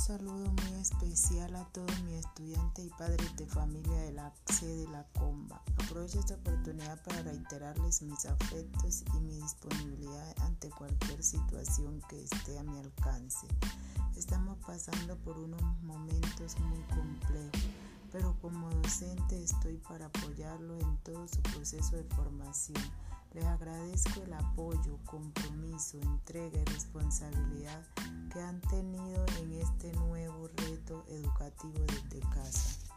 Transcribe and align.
saludo 0.00 0.50
muy 0.50 0.80
especial 0.80 1.56
a 1.56 1.64
todos 1.72 2.02
mis 2.02 2.24
estudiantes 2.26 2.84
y 2.84 2.90
padres 2.90 3.36
de 3.36 3.46
familia 3.46 3.96
de 4.02 4.12
la 4.12 4.32
sede 4.44 4.86
La 4.88 5.06
Comba. 5.18 5.62
Aprovecho 5.82 6.20
esta 6.20 6.34
oportunidad 6.34 7.02
para 7.02 7.22
reiterarles 7.22 8.02
mis 8.02 8.26
afectos 8.26 9.04
y 9.14 9.20
mi 9.20 9.36
disponibilidad 9.40 10.34
ante 10.40 10.68
cualquier 10.70 11.22
situación 11.22 12.02
que 12.10 12.22
esté 12.22 12.58
a 12.58 12.62
mi 12.62 12.78
alcance. 12.78 13.46
Estamos 14.16 14.58
pasando 14.66 15.16
por 15.18 15.38
unos 15.38 15.62
momentos 15.82 16.58
muy 16.60 16.82
complejos, 16.94 17.62
pero 18.12 18.36
como 18.42 18.68
docente 18.70 19.42
estoy 19.42 19.78
para 19.78 20.06
apoyarlo 20.06 20.78
en 20.78 20.96
todo 20.98 21.26
su 21.26 21.40
proceso 21.40 21.96
de 21.96 22.04
formación. 22.04 22.82
Les 23.32 23.44
agradezco 23.44 24.22
el 24.24 24.32
apoyo, 24.32 24.98
compromiso, 25.06 26.00
entrega 26.00 26.58
y 26.60 26.64
responsabilidad 26.64 27.49
que 28.32 28.40
han 28.40 28.60
tenido 28.62 29.24
en 29.40 29.52
este 29.60 29.92
nuevo 29.92 30.48
reto 30.56 31.04
educativo 31.08 31.78
desde 31.86 32.20
casa. 32.28 32.89